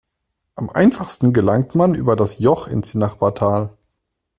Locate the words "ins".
2.65-2.95